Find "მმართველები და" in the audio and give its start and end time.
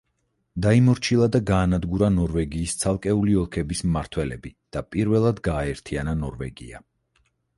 3.89-4.85